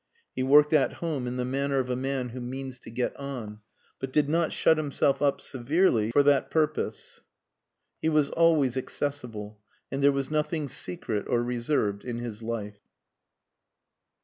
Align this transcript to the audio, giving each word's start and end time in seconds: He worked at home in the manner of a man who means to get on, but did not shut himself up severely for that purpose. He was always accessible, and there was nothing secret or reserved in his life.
He 0.35 0.41
worked 0.41 0.73
at 0.73 0.93
home 0.93 1.27
in 1.27 1.37
the 1.37 1.45
manner 1.45 1.77
of 1.77 1.91
a 1.91 1.95
man 1.95 2.29
who 2.29 2.41
means 2.41 2.79
to 2.79 2.89
get 2.89 3.15
on, 3.17 3.59
but 3.99 4.11
did 4.11 4.27
not 4.27 4.51
shut 4.51 4.77
himself 4.77 5.21
up 5.21 5.39
severely 5.39 6.09
for 6.09 6.23
that 6.23 6.49
purpose. 6.49 7.21
He 8.01 8.09
was 8.09 8.31
always 8.31 8.75
accessible, 8.75 9.59
and 9.91 10.03
there 10.03 10.11
was 10.11 10.31
nothing 10.31 10.67
secret 10.69 11.27
or 11.29 11.43
reserved 11.43 12.03
in 12.03 12.17
his 12.17 12.41
life. 12.41 12.79